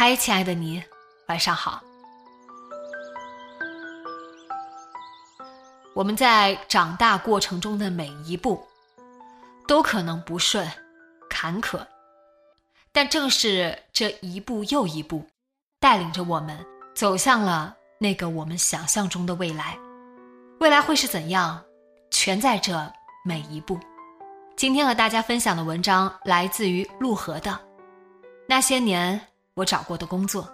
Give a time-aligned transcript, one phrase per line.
[0.00, 0.82] 嗨，亲爱的你，
[1.26, 1.78] 晚上好。
[5.92, 8.66] 我们在长大过程中的每一步，
[9.68, 10.66] 都可能不顺、
[11.28, 11.86] 坎坷，
[12.92, 15.22] 但正是这一步又一步，
[15.78, 16.58] 带领着我们
[16.94, 19.78] 走向了那个我们想象中的未来。
[20.60, 21.62] 未来会是怎样，
[22.10, 22.90] 全在这
[23.22, 23.78] 每一步。
[24.56, 27.50] 今天和大家分享的文章来自于陆河的
[28.48, 29.20] 《那些年》。
[29.60, 30.48] 我找过的工作。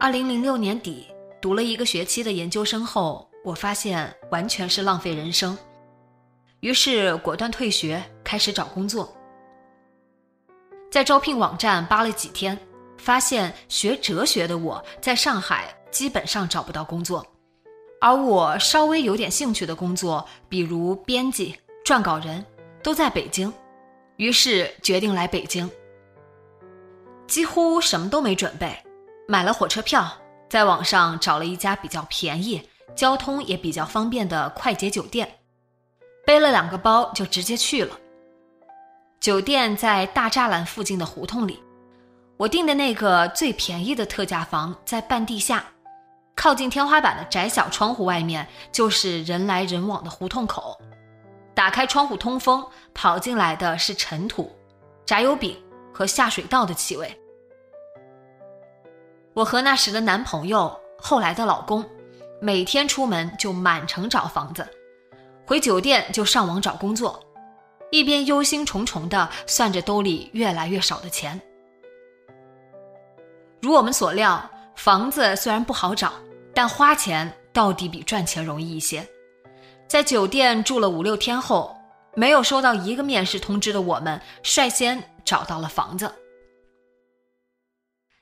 [0.00, 1.06] 二零零六年底
[1.42, 5.56] 读了一个学期的研究生后，我发现完全是浪费人生，
[6.60, 9.14] 于是果断退学，开始找工作。
[10.90, 12.58] 在招聘网站扒了几天。
[13.04, 17.24] 发现学哲学的我在上海基本上找不到工作，
[18.00, 21.54] 而我稍微有点兴趣的工作，比如编辑、
[21.84, 22.42] 撰稿人，
[22.82, 23.52] 都在北京，
[24.16, 25.70] 于是决定来北京。
[27.26, 28.74] 几乎什么都没准备，
[29.28, 30.10] 买了火车票，
[30.48, 32.66] 在网上找了一家比较便宜、
[32.96, 35.30] 交通也比较方便的快捷酒店，
[36.24, 37.94] 背了两个包就直接去了。
[39.20, 41.62] 酒店在大栅栏附近的胡同里。
[42.36, 45.64] 我订的那个最便宜的特价房在半地下，
[46.34, 50.76] 靠近天花板的窄小窗户外面就是人来人往的胡同口。
[51.54, 54.50] 打开窗户通风，跑进来的是尘土、
[55.06, 55.56] 炸油饼
[55.92, 57.16] 和下水道的气味。
[59.32, 61.88] 我和那时的男朋友，后来的老公，
[62.40, 64.66] 每天出门就满城找房子，
[65.46, 67.24] 回酒店就上网找工作，
[67.92, 71.40] 一边忧心忡忡地算着兜里越来越少的钱。
[73.64, 76.12] 如我们所料，房子虽然不好找，
[76.52, 79.08] 但花钱到底比赚钱容易一些。
[79.88, 81.74] 在酒店住了五六天后，
[82.14, 86.12] 没有收到一个面试通知的我们，率先找到了房子。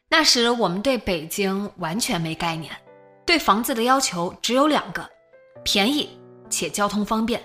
[0.09, 2.73] 那时我们对北京完全没概念，
[3.27, 5.05] 对房子的要求只有两个：
[5.65, 6.09] 便宜
[6.51, 7.43] 且交通方便。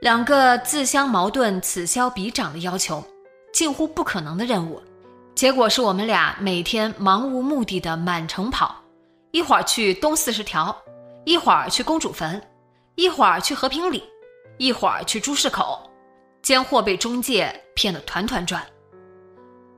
[0.00, 3.04] 两个自相矛盾、此消彼长的要求，
[3.52, 4.80] 近乎不可能的任务。
[5.34, 8.74] 结果是我们俩每天茫无目的的满城跑，
[9.30, 10.76] 一会儿去东四十条，
[11.24, 12.40] 一会儿去公主坟，
[12.96, 14.02] 一会儿去和平里，
[14.58, 15.80] 一会儿去朱市口，
[16.42, 18.62] 间或被中介骗得团团转。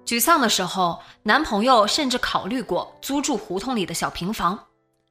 [0.04, 4.58] 沮丧的时候，男朋友甚至考虑过租住胡同里的小平房，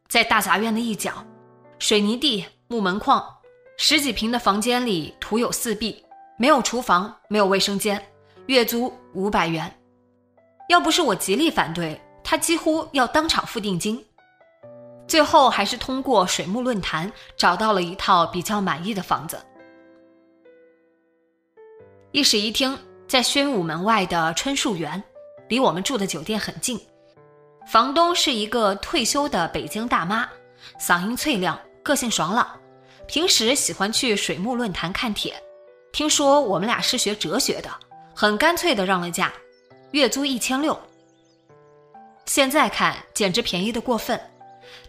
[0.09, 1.13] 在大杂院的一角，
[1.79, 3.25] 水泥地、木门框，
[3.78, 6.03] 十几平的房间里徒有四壁，
[6.38, 8.03] 没有厨房，没有卫生间，
[8.47, 9.73] 月租五百元。
[10.72, 14.02] 要不是我极力反对，他几乎要当场付定金。
[15.06, 19.38] 最后还是通过水木论坛找到了一套比较满意的房子。
[22.14, 25.03] 一室一厅，在宣武门外的春树园，
[25.50, 26.79] 离我们住的酒店很近。
[27.67, 30.26] 房东是一个退休的北京大妈，
[30.79, 32.50] 嗓音脆亮，个性爽朗，
[33.09, 35.35] 平时喜欢去水木论坛看帖。
[35.91, 37.70] 听说我们俩是学哲学的，
[38.16, 39.34] 很干脆的让了价。
[39.91, 40.79] 月租一千六，
[42.26, 44.20] 现在看简直便宜的过分，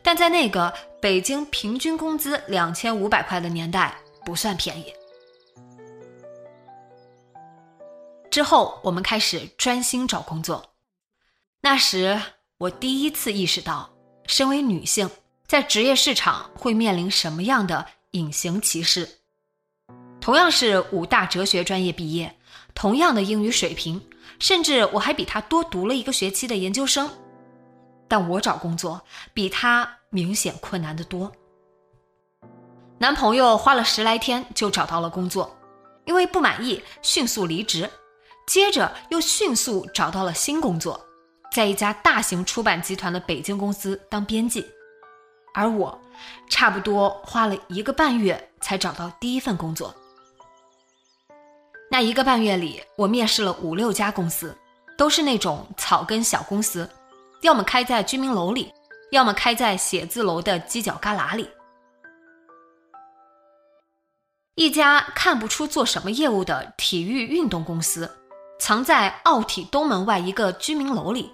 [0.01, 4.95] 但在那个北京平均工资两千五百块的年代不算便宜。
[8.31, 10.71] 之后我们开始专心找工作，
[11.61, 12.21] 那时
[12.59, 13.91] 我第一次意识到，
[14.29, 15.11] 身为女性
[15.49, 19.19] 在职业市场会面临什么样的隐形歧视。
[20.21, 22.39] 同样是武大哲学专业毕业，
[22.73, 24.01] 同样的英语水平。
[24.43, 27.09] 甚至我还比他多读了一个学期的研究生，
[28.09, 29.01] 但我找工作
[29.33, 31.31] 比他明显困难得多。
[32.99, 35.57] 男朋友花了十来天就找到了工作，
[36.07, 37.89] 因为不满意，迅速离职，
[38.45, 41.01] 接着又迅速找到了新工作，
[41.53, 44.67] 在一家大型出版集团的北京公司当编辑。
[45.55, 45.97] 而我，
[46.51, 49.95] 差不多花了一个半月才找到第一份工作。
[51.93, 54.57] 那一个半月里，我面试了五六家公司，
[54.97, 56.89] 都是那种草根小公司，
[57.43, 58.73] 要么开在居民楼里，
[59.11, 61.47] 要么开在写字楼的犄角旮旯里。
[64.55, 68.11] 一家看不出做什么业务的体育运动公司，
[68.59, 71.31] 藏在奥体东门外一个居民楼里，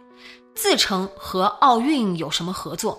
[0.57, 2.99] 自称和奥运有什么合作，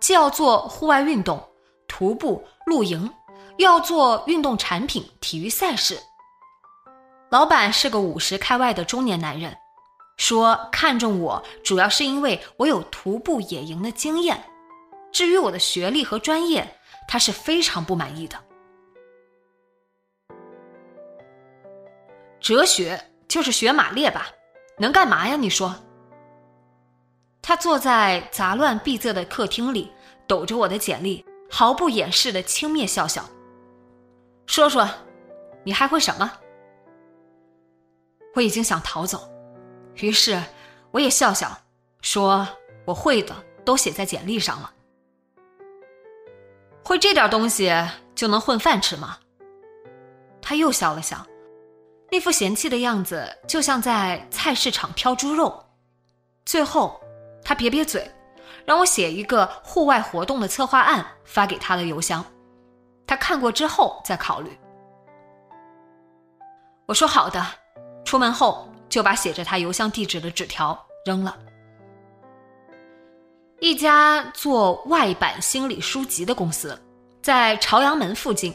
[0.00, 1.46] 既要做户外运动、
[1.86, 3.12] 徒步、露营，
[3.58, 6.00] 又要做运动产品、体育赛事。
[7.34, 9.52] 老板是个五十开外的中年男人，
[10.16, 14.40] 说看中我主要是因为我有徒步野营的经验，
[15.10, 16.64] 至于我的学历和专业，
[17.08, 18.38] 他是非常不满意的。
[22.38, 24.28] 哲学就是学马列吧，
[24.78, 25.34] 能干嘛呀？
[25.34, 25.74] 你说。
[27.42, 29.90] 他坐在杂乱闭塞的客厅里，
[30.28, 33.28] 抖着我的简历，毫不掩饰的轻蔑笑笑。
[34.46, 34.88] 说说，
[35.64, 36.30] 你还会什么？
[38.34, 39.28] 我已经想逃走，
[39.94, 40.42] 于是
[40.90, 41.56] 我也笑笑，
[42.00, 42.46] 说
[42.84, 43.34] 我会的
[43.64, 44.72] 都写在简历上了。
[46.84, 47.72] 会这点东西
[48.14, 49.18] 就能混饭吃吗？
[50.42, 51.26] 他又笑了笑。
[52.10, 55.64] 那副嫌弃的样子，就像在菜市场挑猪肉。
[56.44, 57.00] 最后，
[57.42, 58.08] 他瘪瘪嘴，
[58.64, 62.24] 让我写一个户外活动的策划案发给他的邮箱。
[63.06, 64.56] 他看过之后再考虑。
[66.86, 67.44] 我说好的，
[68.14, 71.36] 出门后就把写着他邮箱地址的纸条扔了。
[73.58, 76.80] 一家做外版心理书籍的公司，
[77.20, 78.54] 在朝阳门附近。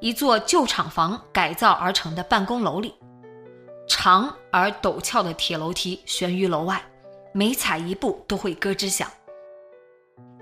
[0.00, 2.92] 一座旧厂房改造而成的办公楼里，
[3.86, 6.84] 长而陡峭的铁楼梯悬于楼外，
[7.32, 9.08] 每踩一步都会咯吱响。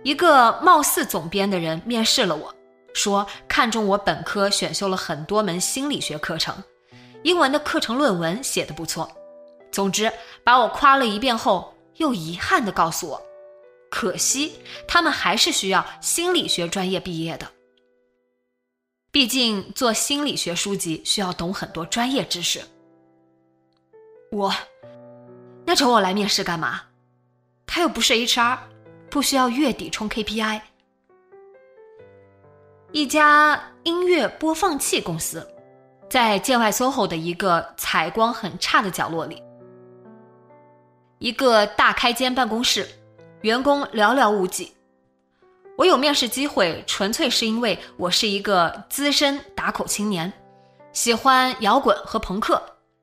[0.03, 2.51] 一个貌似总编的人面试了我，
[2.95, 6.57] 说看中我本科选修了很多门心理学课程，
[7.25, 9.11] 英文的课程论文写得不错。
[9.73, 10.13] 总之，
[10.45, 13.23] 把我夸了一遍后，又遗憾地告诉我，
[13.91, 17.49] 可惜他们还是需要心理学专业毕业的。
[19.11, 22.61] 毕竟做心理学书籍需要懂很多专业知识。
[24.31, 24.53] 我，
[25.65, 26.83] 那找我来面试干嘛？
[27.65, 28.59] 他又不是 HR，
[29.09, 30.61] 不需要月底冲 KPI。
[32.93, 35.54] 一家音乐播放器公司，
[36.15, 39.43] 在建外 SOHO 的一个采光很差的角落里，
[41.19, 42.89] 一个大开间办公室，
[43.41, 44.73] 员工寥寥无几。
[45.77, 50.33] 我有面试机会，纯粹是因为我是一个资深打口青年，
[50.93, 52.63] 喜欢摇滚和朋克，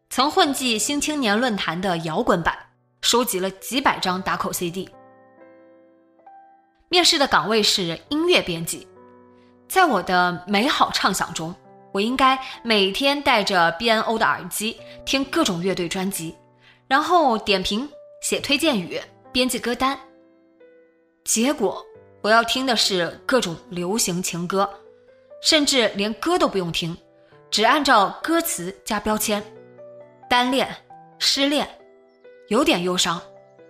[0.09, 2.57] 曾混迹新青年论坛的摇滚版，
[3.01, 4.89] 收集了几百张打口 CD。
[6.87, 8.87] 面试的岗位是音乐编辑，
[9.67, 11.53] 在我的美好畅想中，
[11.91, 16.35] 我应该每天戴着 BNO 的耳机听各种乐队专辑，
[16.87, 17.87] 然后点评、
[18.21, 19.01] 写推荐语、
[19.31, 19.97] 编辑歌单。
[21.23, 21.85] 结果。
[22.23, 24.69] 我要听的是各种流行情歌，
[25.41, 26.95] 甚至连歌都不用听，
[27.49, 29.43] 只按照歌词加标签。
[30.29, 30.69] 单恋、
[31.17, 31.67] 失恋，
[32.49, 33.19] 有点忧伤，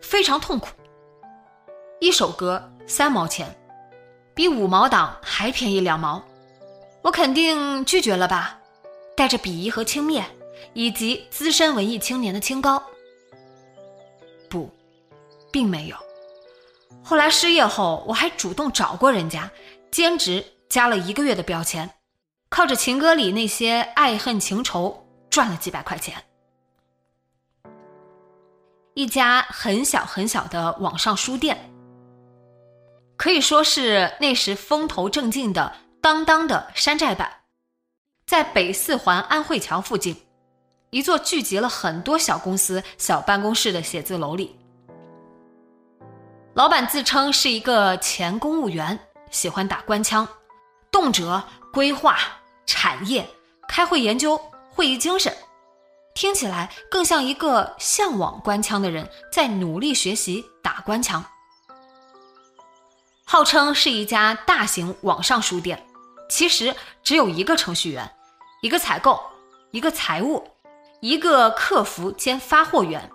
[0.01, 0.67] 非常痛苦。
[2.01, 3.48] 一首歌三毛钱，
[4.34, 6.22] 比五毛党还便宜两毛，
[7.03, 8.60] 我肯定拒绝了吧？
[9.15, 10.24] 带着鄙夷和轻蔑，
[10.74, 12.81] 以及资深文艺青年的清高。
[14.50, 14.70] 不，
[15.51, 15.96] 并没有。
[17.03, 19.50] 后来失业后，我还主动找过人家，
[19.91, 21.89] 兼职加了一个月的标签，
[22.50, 26.24] 靠着情歌里那些爱恨情仇赚了几百块钱。
[28.93, 31.72] 一家很小很小的网上书店，
[33.17, 37.31] 可以说是那时风头正劲的当当的山寨版，
[38.25, 40.20] 在北四环安慧桥附近，
[40.89, 44.60] 一座聚集了很多小公司、小办公室的写字楼里。
[46.55, 50.27] 老板自称是一个前公务员，喜欢打官腔，
[50.91, 52.17] 动辄规划、
[52.65, 53.29] 产业、
[53.67, 54.41] 开会研究、
[54.72, 55.31] 会议精神，
[56.15, 61.24] 听起来更像一个向往官腔的人在努力学习打官腔。
[63.24, 65.86] 号称是一家大型网上书店，
[66.31, 66.73] 其实
[67.03, 68.09] 只有一个程序员，
[68.61, 69.21] 一个采购，
[69.71, 70.41] 一个财务，
[71.01, 73.11] 一个客服兼发货员，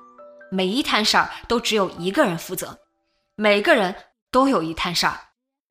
[0.51, 2.79] 每一摊事儿都只有一个人负责。
[3.35, 3.95] 每个人
[4.31, 5.19] 都有一摊事儿，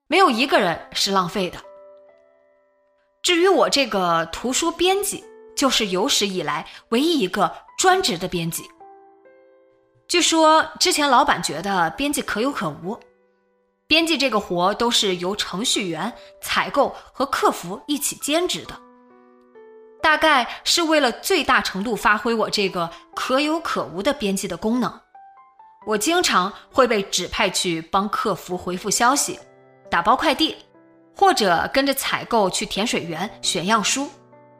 [0.07, 1.59] 没有一个人是浪费的。
[3.21, 5.23] 至于我这个图书编辑，
[5.55, 8.63] 就是有史以来唯一一个专职的编辑。
[10.07, 12.99] 据说之前老板觉得编辑可有可无，
[13.87, 16.11] 编辑这个活都是由程序员、
[16.41, 18.79] 采购和客服一起兼职的。
[20.01, 25.01] 大概是为了最大程度发挥我这个可有可无的编辑的功能，
[25.85, 29.39] 我经常会被指派去帮客服回复消息、
[29.89, 30.55] 打包快递，
[31.15, 34.09] 或者跟着采购去甜水园选样书，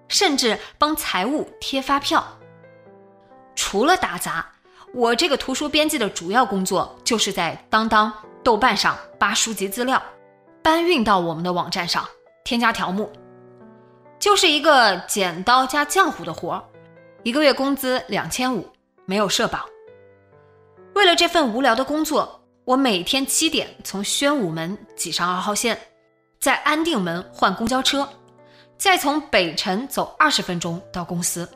[0.08, 2.26] 甚至帮财务贴发票。
[3.56, 4.52] 除了打杂，
[4.94, 8.12] 我这个图书编辑的主要工作就是在当当、
[8.46, 10.00] 豆瓣上扒书籍资料，
[10.62, 12.08] 搬运到我们的网站上，
[12.44, 13.12] 添加条目。
[14.20, 16.64] 就是一个剪刀加浆糊的活儿，
[17.24, 18.64] 一个月工资两千五，
[19.06, 19.66] 没有社保。
[20.94, 25.76] 为了这份无聊的工作，我每天七点从宣武门挤上二号线，
[26.40, 28.08] 在安定门换公交车，
[28.78, 31.50] 再从北辰走二十分钟到公司，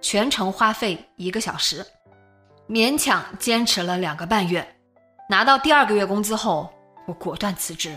[0.00, 1.84] 全程花费一个小时，
[2.68, 4.64] 勉强坚持了两个半月。
[5.30, 6.68] 拿到第二个月工资后，
[7.06, 7.96] 我果断辞职。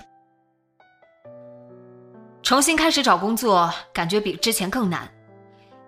[2.44, 5.12] 重新开始找工作，感觉比之前更难，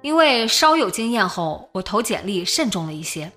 [0.01, 3.31] 因为稍有经验后，我投简历慎重了一些，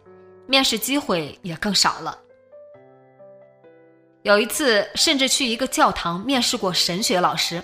[0.46, 2.18] 面试机会也更少了。
[4.22, 7.62] 有一次，甚至去一个教堂面试过神学老师，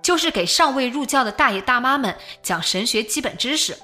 [0.00, 2.14] 就是给尚未入教的大爷大妈们
[2.44, 3.76] 讲神学基本知识。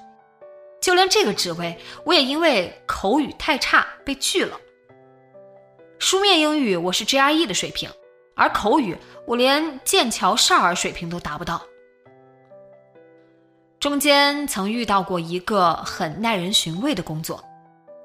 [0.81, 4.57] 就连这个职位，我也因为口语太差被拒了。
[6.01, 7.89] 书面英语我是 GRE 的水平。
[8.35, 11.63] 而口语，我连剑桥少儿水平都达不到。
[13.79, 17.45] 中间曾遇到过一个很耐人寻味的工作，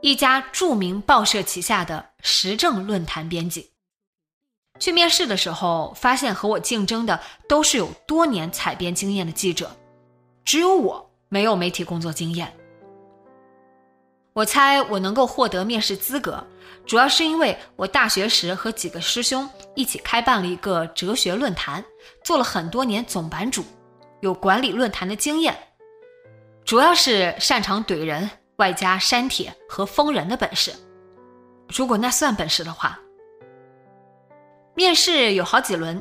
[0.01, 3.71] 一家著名报社旗下的时政论坛编辑。
[4.77, 9.71] 去面试的时候，发现和我竞争的都是有多年采编经验的记者，
[10.43, 12.53] 只有我没有媒体工作经验。
[14.33, 16.45] 我猜我能够获得面试资格。
[16.85, 21.83] 主要是因为我大学时和几个师兄一起开办了一个哲学论坛，
[22.23, 23.65] 做了很多年总版主，
[24.21, 25.57] 有管理论坛的经验，
[26.63, 30.71] 主要是擅长怼人，外加删帖和封人的本事。
[31.75, 32.99] 如果那算本事的话，
[34.75, 35.99] 面试有好几轮，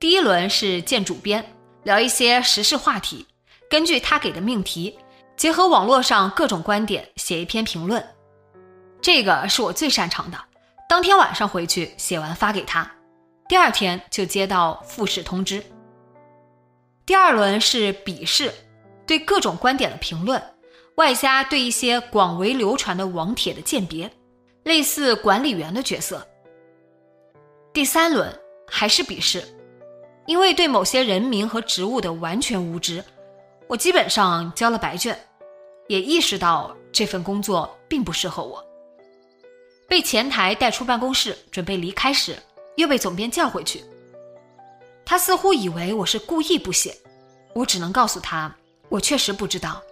[0.00, 1.44] 第一轮是见主编，
[1.84, 3.24] 聊一些时事话题，
[3.70, 4.98] 根据他给的命题，
[5.36, 8.04] 结合网络上各种观点写一篇评论。
[9.04, 10.38] 这个是我最擅长的。
[10.88, 12.90] 当天晚上回去写完发给他，
[13.46, 15.62] 第二天就接到复试通知。
[17.04, 18.50] 第二轮是笔试，
[19.06, 20.42] 对各种观点的评论，
[20.94, 24.10] 外加对一些广为流传的网帖的鉴别，
[24.62, 26.26] 类似管理员的角色。
[27.74, 28.34] 第三轮
[28.66, 29.44] 还是笔试，
[30.24, 33.04] 因为对某些人名和职务的完全无知，
[33.68, 35.14] 我基本上交了白卷，
[35.88, 38.64] 也意识到这份工作并不适合我。
[39.88, 42.36] 被前台带出办公室，准备离开时，
[42.76, 43.84] 又被总编叫回去。
[45.04, 46.96] 他似乎以为我是故意不写，
[47.54, 48.54] 我只能告诉他，
[48.88, 49.82] 我确实不知道。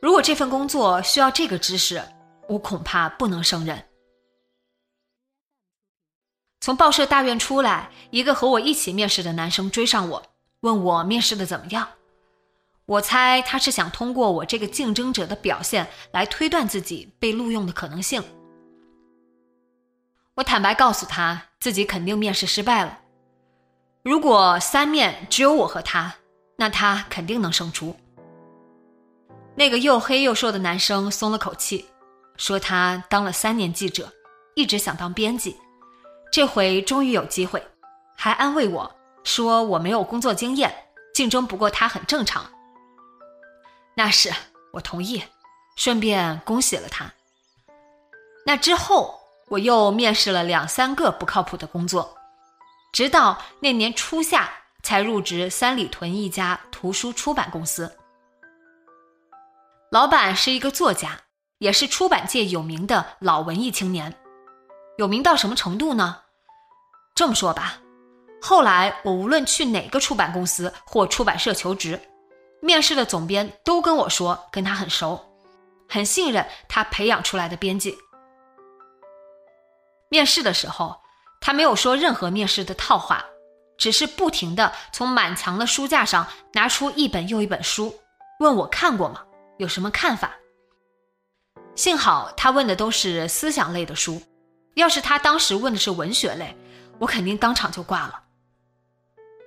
[0.00, 2.02] 如果这份工作需要这个知识，
[2.48, 3.82] 我恐怕不能胜任。
[6.60, 10.22] 从报社大院出来，一个和我一起面试的男生追上我，
[10.60, 11.88] 问我面试的怎么样。
[12.84, 18.22] 我猜他是想通过我这个竞争者的表现来推断自己被录用的可能性。
[20.36, 22.98] 我坦白告诉他自己肯定面试失败了。
[24.02, 26.14] 如果三面只有我和他，
[26.56, 27.94] 那他肯定能胜出。
[29.54, 31.84] 那个又黑又瘦的男生松了口气，
[32.36, 34.10] 说他当了三年记者，
[34.54, 35.60] 一直想当编辑，
[36.32, 37.62] 这回终于有机会，
[38.16, 38.90] 还安慰我
[39.24, 40.72] 说我没有工作经验，
[41.12, 42.50] 竞争不过他很正常。
[43.94, 44.32] 那是
[44.72, 45.22] 我同意，
[45.76, 47.12] 顺便恭喜了他。
[48.46, 49.19] 那之后。
[49.50, 52.16] 我又面试了两三个不靠谱的工作，
[52.92, 54.48] 直到那年初夏
[54.80, 57.96] 才入职三里屯一家图书出版公司。
[59.90, 61.18] 老板是一个作家，
[61.58, 64.14] 也是出版界有名的老文艺青年。
[64.98, 66.18] 有名到什么程度呢？
[67.16, 67.80] 这么说吧，
[68.40, 72.00] 后来我无论去哪个出版公司或出版社求职，
[72.62, 75.20] 面试的总编都跟我说跟他很熟，
[75.88, 77.98] 很信任他培养出来的编辑。
[80.10, 81.00] 面试的时候，
[81.40, 83.24] 他没有说任何面试的套话，
[83.78, 87.94] 只是不停的从满墙的书架上拿出一本又一本书，
[88.40, 89.22] 问我看过吗？
[89.58, 90.32] 有什么看法？
[91.76, 94.20] 幸好他问的都是思想类的书，
[94.74, 96.56] 要是他当时问的是文学类，
[96.98, 98.20] 我肯定当场就挂了。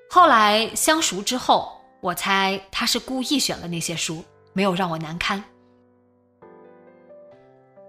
[0.09, 5.43] 后来相熟之后，我猜他是故意选了那些书，没有让我难堪。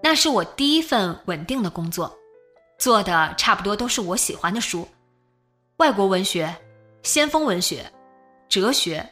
[0.03, 2.19] 那是我第一份稳定的工作，
[2.79, 4.87] 做的差不多都是我喜欢的书，
[5.77, 6.55] 外国文学、
[7.03, 7.85] 先锋文学、
[8.49, 9.09] 哲学、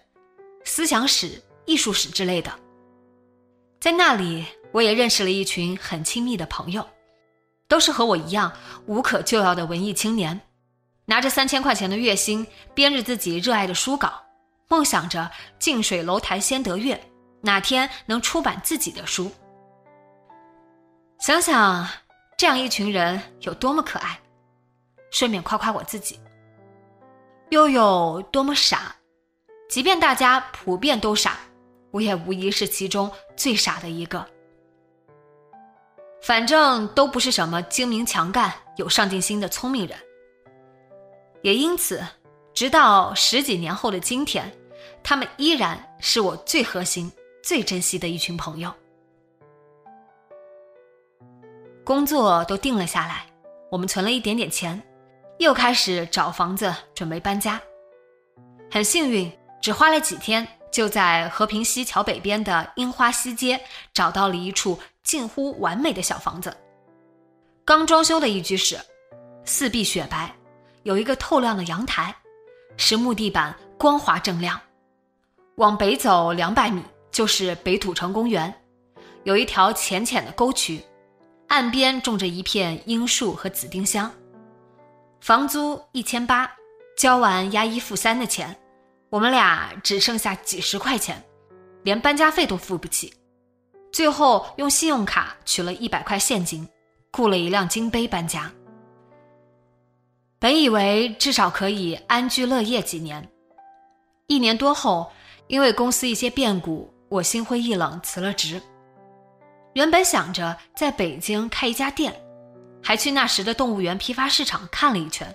[0.65, 2.53] 思想史、艺术史之类的。
[3.81, 6.87] 在那里，我也认识了一群很亲密的朋友，
[7.69, 8.53] 都是和我一样
[8.87, 10.41] 无可救药的文艺青年，
[11.07, 14.23] 拿着三千块钱的月薪，编着自己热爱的书稿。
[14.69, 16.99] 梦想着近水楼台先得月，
[17.43, 19.31] 哪天能出版自己的书。
[21.19, 21.87] 想想
[22.43, 24.21] 这样一群人有多么可爱，
[25.13, 26.19] 顺便夸夸我自己，
[27.51, 28.97] 又有多么傻。
[29.71, 31.39] 即便大家普遍都傻，
[31.93, 34.27] 我也无疑是其中最傻的一个。
[36.21, 39.97] 反正都不是什么精明强干、有上进心的聪明人，
[41.43, 42.05] 也因此，
[42.53, 44.53] 直到十几年后的今天。
[45.05, 47.09] 他们依然是我最核心、
[47.41, 48.75] 最珍惜的一群朋友。
[51.85, 53.27] 工作都定了下来，
[53.69, 54.81] 我们存了一点点钱，
[55.39, 57.61] 又开始找房子，准备搬家。
[58.71, 63.61] 很幸运，只花了几天，就在和平西桥北边的樱花西街
[63.93, 66.57] 找到了一处近乎完美的小房子。
[67.65, 68.79] 刚装修的一居室，
[69.45, 70.33] 四壁雪白，
[70.85, 72.15] 有一个透亮的阳台，
[72.77, 74.59] 实木地板光滑锃亮。
[75.57, 78.55] 往北走两百米就是北土城公园，
[79.25, 80.83] 有一条浅浅的沟渠，
[81.53, 84.11] 岸边种着一片樱树和紫丁香。
[85.21, 86.51] 房租一千八，
[86.97, 88.57] 交完押一付三的钱，
[89.11, 91.23] 我们俩只剩下几十块钱，
[91.83, 93.13] 连搬家费都付不起。
[93.93, 96.67] 最后用信用卡取了一百块现金，
[97.13, 98.51] 雇了一辆金杯搬家。
[100.39, 103.29] 本以为至少可以安居乐业几年，
[104.27, 105.13] 一年多后。
[105.49, 108.63] 因为公司一些变故，我心灰意冷，辞了职。
[109.75, 112.15] 原本想着在北京开一家店，
[112.83, 115.35] 还去那时的动物园批发市场看了一圈，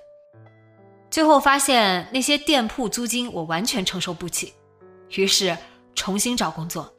[1.09, 4.53] 最后发现那些店铺租金我完全承受不起，
[5.15, 5.57] 于是
[5.95, 6.93] 重新找工作。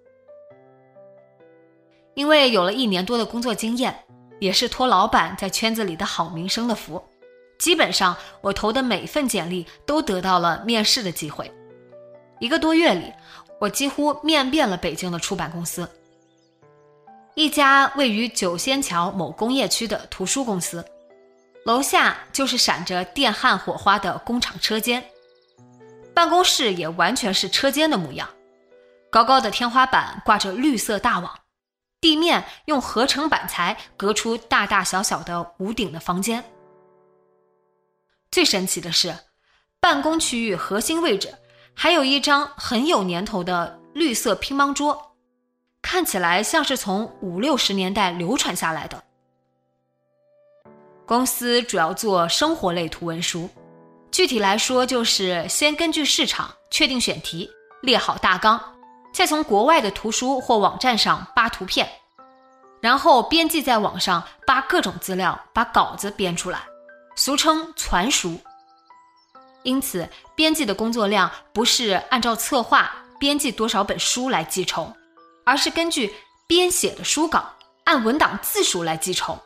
[2.14, 3.96] 因为有了一年多的工作经验，
[4.40, 7.01] 也是托老板在圈子里的好名声的福，
[7.61, 11.48] 基本上我投的每份简历都得到了面试的机会。
[12.40, 13.12] 一个多月里，
[13.61, 15.88] 我几乎面遍了北京的出版公司。
[17.38, 20.85] 一家位于九仙桥某工业区的图书公司，
[21.64, 25.09] 楼下就是闪着电焊火花的工厂车间，
[26.12, 28.29] 办公室也完全是车间的模样。
[29.09, 31.33] 高高的天花板挂着绿色大网，
[32.01, 36.42] 地面用合成板材隔出大大小小的屋顶的房间。
[38.33, 39.14] 最神奇的是，
[39.79, 41.33] 办公区域核心位置。
[41.72, 45.08] 还有一张很有年头的绿色乒乓桌，
[45.83, 49.03] 看起来像是从五六十年代流传下来的。
[51.07, 53.49] 公司主要做生活类图文书，
[54.11, 58.61] 具体来说就是先根据市场确定选题，列好大纲，
[59.12, 61.88] 再从国外的图书或网站上扒图片，
[62.83, 66.61] 然后编辑在网上扒各种资料，把稿子编出来，
[67.17, 68.38] 俗称传书。
[69.62, 74.93] 因此，编辑的工作量不是按照策划编辑多少本书来计酬，
[75.49, 76.15] 而是根据
[76.47, 79.39] 编写的书稿按文档字数来计酬，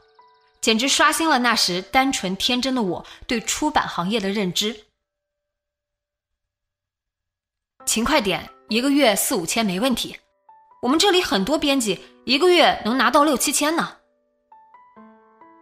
[0.61, 4.85] 简直刷新了那时单纯天真的我对出版行业的认知。
[7.87, 10.17] 勤快点，一个月四五千没问题。
[10.83, 13.99] 我们这里很多编辑一个月能拿到六七千呢。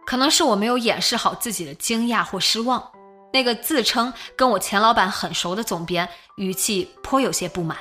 [0.07, 2.91] 可能是我没有掩饰好自己的惊讶或失望。
[3.31, 7.77] 那个自称跟我前老板很熟的总编，语气颇有些不满。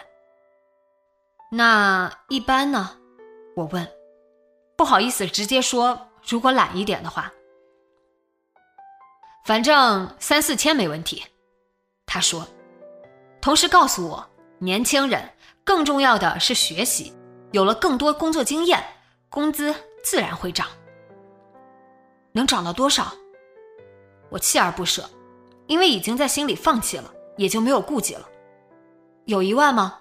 [1.53, 2.97] 那一般呢？
[3.57, 3.87] 我问。
[4.77, 7.31] 不好意思，直接说，如果懒一点的话，
[9.45, 11.25] 反正三四千没问题。
[12.07, 12.47] 他说，
[13.41, 14.27] 同时告诉我，
[14.59, 15.29] 年轻人
[15.65, 17.13] 更重要的是学习，
[17.51, 18.83] 有了更多工作经验，
[19.29, 20.69] 工资自然会涨。
[22.33, 23.13] 能涨到多少？
[24.31, 25.05] 我锲而不舍。
[25.67, 28.29] 因为已经在心里放弃了，也就没有顾忌了。
[29.27, 30.01] 有一万吗？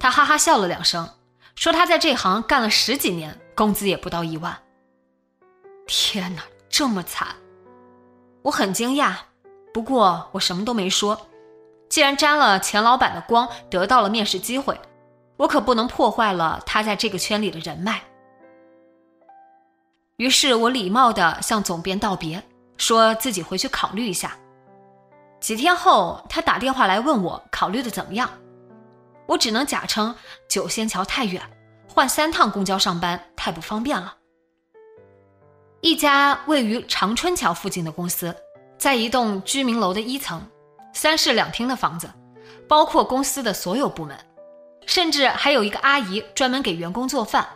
[0.00, 1.08] 他哈哈笑了两声，
[1.54, 4.58] 说他在这行干了十几年，工资也不到一万。
[5.86, 7.28] 天哪，这么惨！
[8.42, 9.14] 我很惊讶，
[9.72, 11.28] 不过我什么都没说。
[11.88, 14.80] 既然沾了钱老板的光，得到了面试机会，
[15.36, 18.02] 我可不能破坏了他在这个圈里的人脉。
[20.16, 22.42] 于是我礼貌地向总编道别。
[22.78, 24.34] 说自己回去考虑一下。
[25.38, 28.30] 几天后，他打电话来问我考虑的怎么样，
[29.30, 30.12] 我只能假称
[30.48, 31.40] 九仙桥太远，
[31.88, 34.16] 换三趟公交上班太不方便了。
[35.82, 38.34] 一家位于长春桥附近的公司，
[38.76, 40.44] 在一栋居民楼的一层，
[40.92, 42.10] 三室两厅的房子，
[42.66, 44.18] 包括公司的所有部门，
[44.84, 47.46] 甚至还有一个阿姨专门给员工做饭，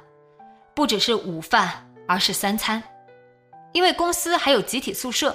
[0.75, 2.81] 不只是午饭，而是三餐。
[3.73, 5.35] 因为公司还有集体宿舍，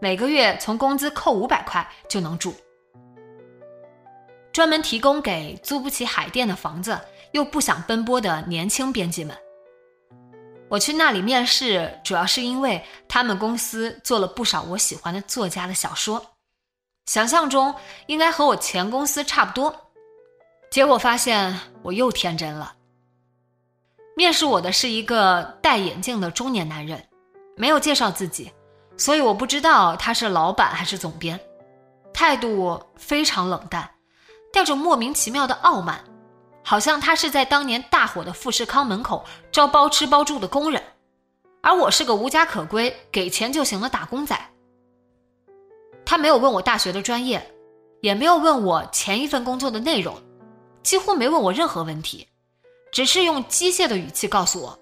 [0.00, 2.52] 每个月从工资扣五百块就能住，
[4.58, 9.38] 专门提供给租不起海淀的房子又不想奔波的年轻编辑们。
[10.68, 16.20] 我去那里面试，主要是因为他们公司做了不少我喜欢的作家的小说，
[17.06, 17.72] 想象中
[18.08, 19.72] 应该和我前公司差不多。
[20.72, 22.74] 结果发现我又天真了。
[24.16, 27.00] 面试我的是一个戴眼镜的中年男人，
[27.56, 28.52] 没有介绍自己，
[28.96, 31.38] 所以我不知道他是老板还是总编，
[32.12, 33.88] 态度非常冷淡，
[34.52, 36.04] 带着莫名其妙的傲慢。
[36.64, 40.82] 好像他是在当年大火的富士康门口招包吃包住的工人，
[41.62, 44.38] 而我是个无家可归、给钱就行的打工仔。
[46.04, 47.54] 他没有问我大学的专业，
[48.02, 50.14] 也没有问我前一份工作的内容，
[50.82, 52.28] 几乎没问我任何问题，
[52.92, 54.78] 只是用机械的语气告诉我，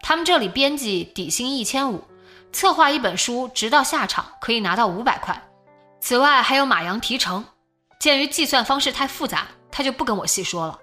[0.00, 2.02] 他们这里编辑底薪一千五，
[2.50, 5.50] 策划一本书直到下场可以拿到五百块，
[6.00, 7.44] 此外还有马洋提成。
[8.00, 10.80] 鉴于计算方式太复杂，他就不跟我细说了。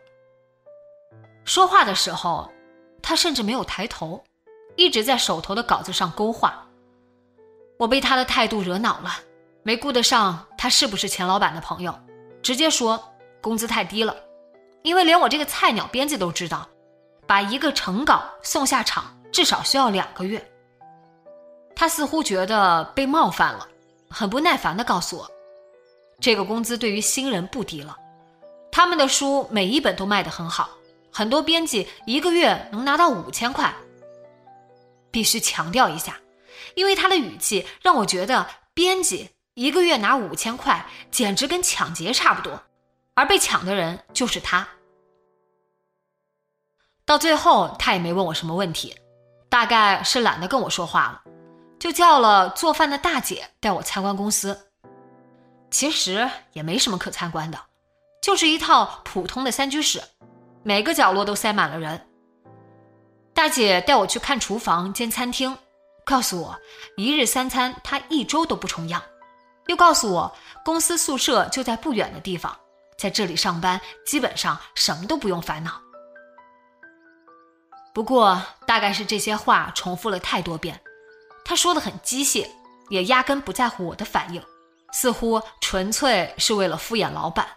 [1.45, 2.47] 说话的时候，
[3.01, 4.23] 他甚至没有抬头，
[4.75, 6.63] 一直在手头的稿子上勾画。
[7.79, 9.15] 我被他的态度惹恼了，
[9.63, 11.99] 没顾得上他是不是钱老板的朋友，
[12.43, 13.03] 直接说
[13.41, 14.15] 工资太低了，
[14.83, 16.69] 因为连我这个菜鸟编辑都知道，
[17.25, 20.51] 把一个成稿送下场至少需要两个月。
[21.75, 23.67] 他似乎觉得被冒犯了，
[24.07, 25.31] 很不耐烦地告诉我，
[26.19, 27.97] 这个工资对于新人不低了，
[28.71, 30.69] 他们的书每一本都卖得很好。
[31.11, 33.73] 很多编辑一个月能拿到五千块。
[35.09, 36.19] 必须强调一下，
[36.75, 42.61] 因为他的语气让我觉得编辑一个月拿五千块简直跟抢劫差不多，
[43.15, 44.67] 而被抢的人就是他。
[47.05, 48.95] 到最后，他也没问我什么问题，
[49.49, 51.21] 大概是懒得跟我说话了，
[51.79, 54.69] 就叫了做饭的大姐带我参观公司。
[55.69, 57.59] 其实也没什么可参观的，
[58.21, 60.01] 就是一套普通的三居室。
[60.63, 62.07] 每个角落都塞满了人。
[63.33, 65.57] 大姐带我去看厨房兼餐厅，
[66.05, 66.57] 告诉我
[66.95, 69.01] 一日三餐她一周都不重样，
[69.67, 72.57] 又告诉我公司宿舍就在不远的地方，
[72.97, 75.79] 在这里上班基本上什么都不用烦恼。
[77.93, 80.81] 不过大概是这些话重复了太多遍，
[81.45, 82.47] 他说的很机械，
[82.89, 84.43] 也压根不在乎我的反应，
[84.99, 87.47] 似乎纯粹是为了敷衍老板。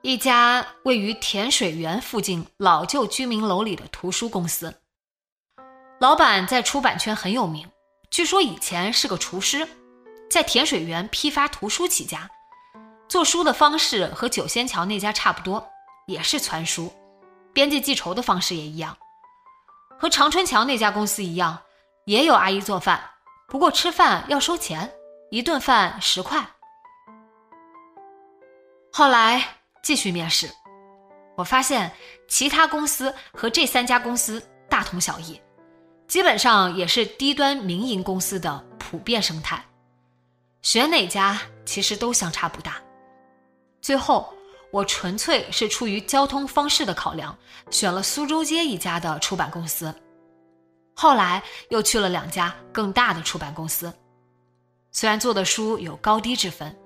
[0.00, 4.74] 一家位于甜水园附近老旧居民楼里的图书公司，
[6.00, 7.70] 老板在出版圈很有名。
[8.10, 9.68] 据说以前是个厨师，
[10.28, 12.28] 在甜水园批发图书起家，
[13.08, 15.64] 做书的方式和九仙桥那家差不多，
[16.08, 16.92] 也是传书，
[17.52, 18.98] 编辑记仇的方式也一样。
[19.96, 21.62] 和长春桥那家公司一样，
[22.06, 23.00] 也有阿姨做饭，
[23.52, 24.90] 不过吃饭要收钱，
[25.30, 26.42] 一顿饭十块。
[28.90, 29.58] 后来。
[29.82, 30.48] 继续面试，
[31.34, 31.90] 我发现
[32.28, 35.40] 其他公司和这三家公司大同小异，
[36.06, 39.60] 基本上也是低端民营公司的普遍生态。
[40.62, 41.36] 选哪家
[41.66, 42.76] 其实都相差不大。
[43.80, 44.32] 最后，
[44.70, 47.36] 我纯粹是出于交通方式的考量，
[47.72, 49.92] 选了苏州街一家的出版公司。
[51.02, 53.92] 后来又去了两家更大的出版公司，
[54.92, 56.78] 虽然做的书有高低之分，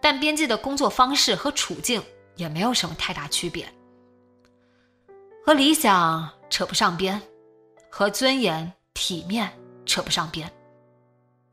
[0.00, 2.00] 但编辑的工作方式和处境。
[2.36, 3.66] 也没有什么太大区别，
[5.42, 7.18] 和理想扯不上边，
[7.90, 9.50] 和尊严体面
[9.86, 10.52] 扯不上边，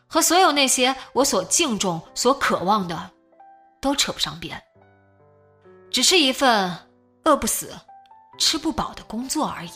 [0.08, 3.12] 和所有那些我所敬重、所渴望的，
[3.80, 4.62] 都扯不上边。
[5.90, 6.78] 只是一份
[7.24, 7.74] 饿不死、
[8.38, 9.72] 吃不饱的工作而已。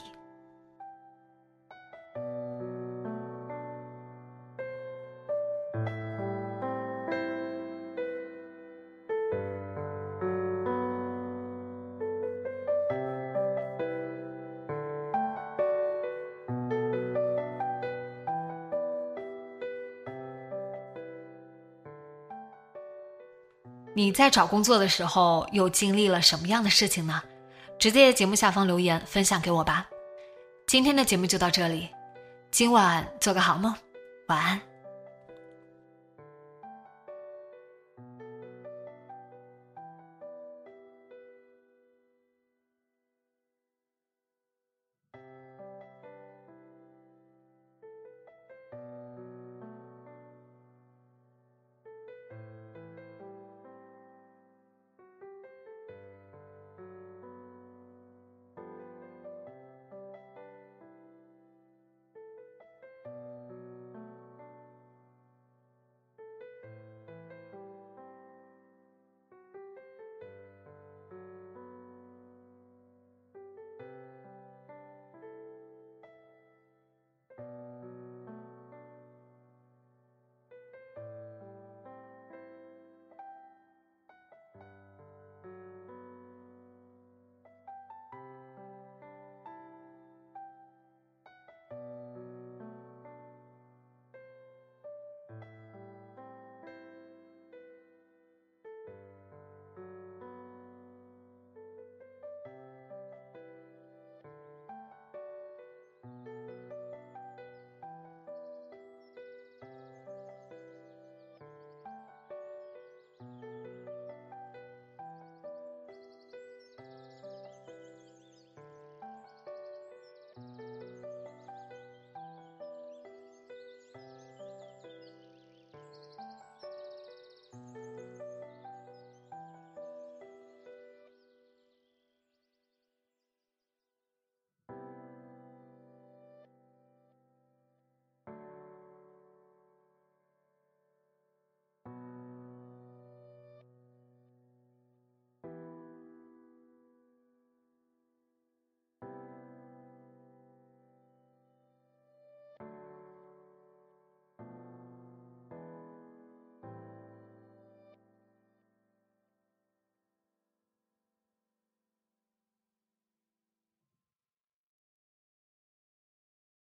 [23.97, 27.19] 你在找工作的时候又经历了什么样的事情呢？
[27.79, 29.87] 直接在节目下方留言分享给我吧。
[30.67, 31.89] 今天的节目就到这里，
[32.51, 33.73] 今晚做个好梦，
[34.27, 34.61] 晚安。